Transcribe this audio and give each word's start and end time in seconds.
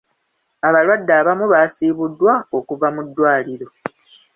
Abalwadde 0.67 1.13
abamu 1.19 1.45
baasiibuddwa 1.53 2.33
okuva 2.57 2.87
mu 2.95 3.01
ddwaliro. 3.07 3.67